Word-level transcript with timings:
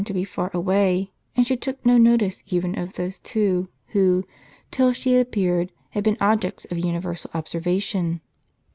to 0.03 0.15
be 0.15 0.23
far 0.23 0.49
away; 0.51 1.11
and 1.37 1.45
she 1.45 1.55
took 1.55 1.85
no 1.85 1.95
notice 1.95 2.41
even 2.47 2.75
of 2.75 2.93
those 2.93 3.19
two 3.19 3.69
who, 3.89 4.25
till 4.71 4.91
she 4.91 5.15
appeared, 5.15 5.71
had 5.91 6.03
been 6.03 6.17
objects 6.19 6.65
of 6.71 6.79
universal 6.79 7.29
observation. 7.35 8.19